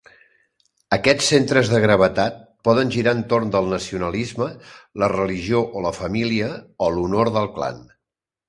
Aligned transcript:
Aquests 0.95 1.27
centres 1.33 1.69
de 1.73 1.81
gravetat 1.83 2.39
poden 2.69 2.93
girar 2.97 3.13
entorn 3.17 3.53
del 3.57 3.69
nacionalisme, 3.75 4.49
la 5.05 5.11
religió 5.17 5.63
o 5.81 5.85
la 5.89 5.95
família, 6.01 6.51
o 6.89 6.93
l'honor 6.97 7.33
del 7.37 7.51
clan. 7.61 7.87